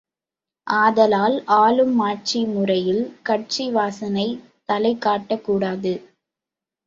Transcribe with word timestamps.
ஆதலால் 0.67 1.35
ஆளும் 1.55 1.99
ஆட்சி 1.99 2.45
முறையில் 2.45 3.03
கட்சி 3.21 3.65
வாசனை 3.71 4.25
தலைக்காட்டக்கூடாது. 4.69 5.93